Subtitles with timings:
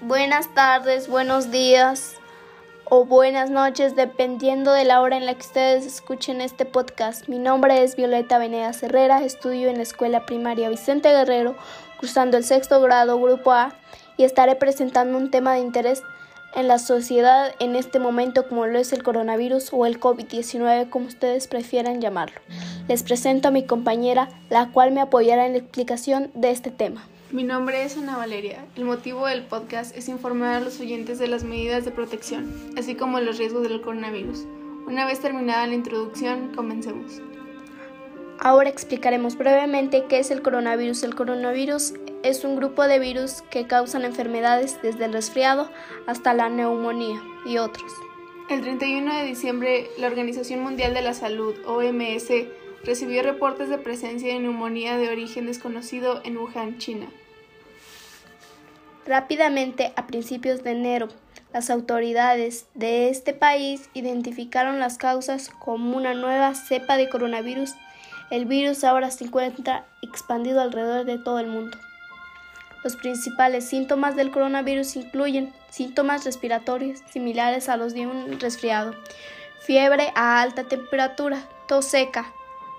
[0.00, 2.14] buenas tardes, buenos días
[2.84, 7.28] o buenas noches, dependiendo de la hora en la que ustedes escuchen este podcast.
[7.28, 11.56] Mi nombre es Violeta Venegas Herrera, estudio en la Escuela Primaria Vicente Guerrero,
[11.98, 13.74] cursando el sexto grado, Grupo A,
[14.16, 16.02] y estaré presentando un tema de interés
[16.54, 21.06] en la sociedad en este momento como lo es el coronavirus o el COVID-19, como
[21.06, 22.40] ustedes prefieran llamarlo.
[22.88, 27.06] Les presento a mi compañera, la cual me apoyará en la explicación de este tema.
[27.30, 28.64] Mi nombre es Ana Valeria.
[28.74, 32.94] El motivo del podcast es informar a los oyentes de las medidas de protección, así
[32.94, 34.46] como los riesgos del coronavirus.
[34.86, 37.20] Una vez terminada la introducción, comencemos.
[38.38, 41.02] Ahora explicaremos brevemente qué es el coronavirus.
[41.02, 41.92] El coronavirus
[42.22, 45.70] es un grupo de virus que causan enfermedades desde el resfriado
[46.06, 47.92] hasta la neumonía y otros.
[48.48, 52.30] El 31 de diciembre, la Organización Mundial de la Salud, OMS,
[52.88, 57.06] recibió reportes de presencia de neumonía de origen desconocido en Wuhan, China.
[59.04, 61.08] Rápidamente, a principios de enero,
[61.52, 67.74] las autoridades de este país identificaron las causas como una nueva cepa de coronavirus.
[68.30, 71.76] El virus ahora se encuentra expandido alrededor de todo el mundo.
[72.82, 78.94] Los principales síntomas del coronavirus incluyen síntomas respiratorios similares a los de un resfriado,
[79.60, 82.32] fiebre a alta temperatura, tos seca,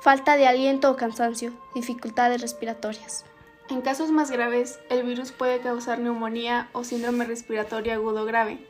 [0.00, 3.24] falta de aliento o cansancio, dificultades respiratorias.
[3.68, 8.66] En casos más graves, el virus puede causar neumonía o síndrome respiratorio agudo grave,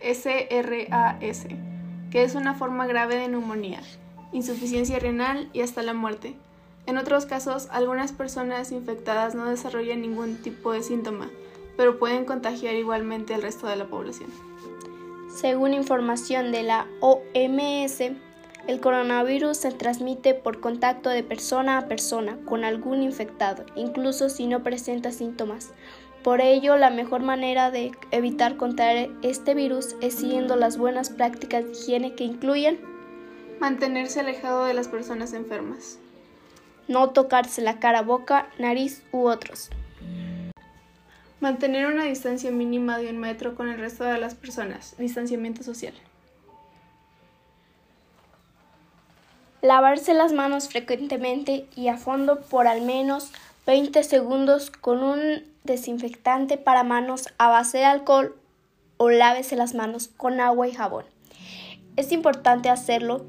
[0.00, 1.46] SRAS,
[2.10, 3.82] que es una forma grave de neumonía,
[4.32, 6.36] insuficiencia renal y hasta la muerte.
[6.86, 11.28] En otros casos, algunas personas infectadas no desarrollan ningún tipo de síntoma,
[11.76, 14.30] pero pueden contagiar igualmente al resto de la población.
[15.34, 18.12] Según información de la OMS,
[18.68, 24.46] el coronavirus se transmite por contacto de persona a persona con algún infectado, incluso si
[24.46, 25.70] no presenta síntomas.
[26.22, 31.64] Por ello, la mejor manera de evitar contraer este virus es siguiendo las buenas prácticas
[31.64, 32.78] de higiene que incluyen
[33.58, 35.98] mantenerse alejado de las personas enfermas,
[36.88, 39.70] no tocarse la cara, boca, nariz u otros,
[41.40, 45.94] mantener una distancia mínima de un metro con el resto de las personas, distanciamiento social.
[49.60, 53.32] Lavarse las manos frecuentemente y a fondo por al menos
[53.66, 58.36] 20 segundos con un desinfectante para manos a base de alcohol
[58.98, 61.04] o lávese las manos con agua y jabón.
[61.96, 63.26] Es importante hacerlo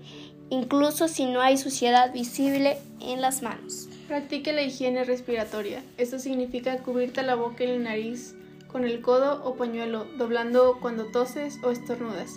[0.52, 3.88] incluso si no hay suciedad visible en las manos.
[4.08, 5.84] Practique la higiene respiratoria.
[5.98, 8.36] Esto significa cubrirte la boca y la nariz
[8.72, 12.36] con el codo o pañuelo, doblando cuando toses o estornudas.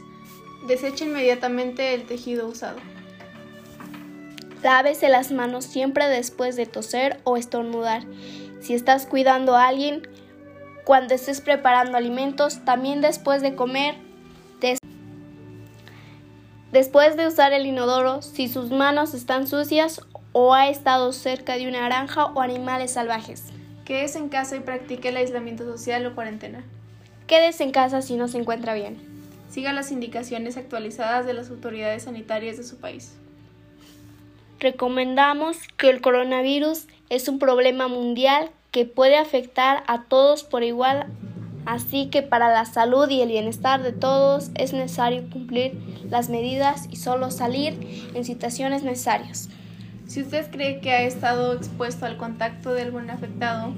[0.66, 2.78] Desecha inmediatamente el tejido usado.
[4.62, 8.04] Lávese las manos siempre después de toser o estornudar.
[8.60, 10.08] Si estás cuidando a alguien,
[10.84, 13.96] cuando estés preparando alimentos, también después de comer.
[16.70, 20.00] después de usar el inodoro, si sus manos están sucias
[20.32, 23.44] o ha estado cerca de una granja o animales salvajes.
[23.84, 26.64] Quédese en casa y practique el aislamiento social o cuarentena.
[27.26, 28.96] Quédese en casa si no se encuentra bien.
[29.50, 33.12] Siga las indicaciones actualizadas de las autoridades sanitarias de su país.
[34.62, 41.08] Recomendamos que el coronavirus es un problema mundial que puede afectar a todos por igual,
[41.66, 45.72] así que para la salud y el bienestar de todos es necesario cumplir
[46.08, 47.76] las medidas y solo salir
[48.14, 49.48] en situaciones necesarias.
[50.06, 53.72] Si usted cree que ha estado expuesto al contacto de algún afectado,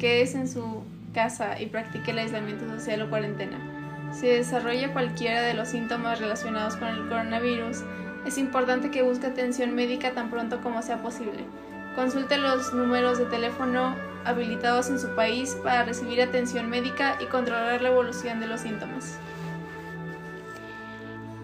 [0.00, 0.82] quédese en su
[1.14, 3.60] casa y practique el aislamiento social o cuarentena.
[4.12, 7.84] Si desarrolla cualquiera de los síntomas relacionados con el coronavirus,
[8.24, 11.44] es importante que busque atención médica tan pronto como sea posible.
[11.94, 13.94] Consulte los números de teléfono
[14.24, 19.18] habilitados en su país para recibir atención médica y controlar la evolución de los síntomas.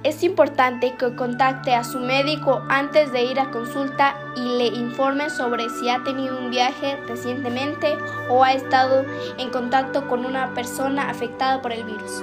[0.02, 5.30] Es importante que contacte a su médico antes de ir a consulta y le informe
[5.30, 7.96] sobre si ha tenido un viaje recientemente
[8.28, 9.04] o ha estado
[9.36, 12.22] en contacto con una persona afectada por el virus.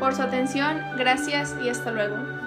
[0.00, 2.34] Por su atención, gracias y hasta luego.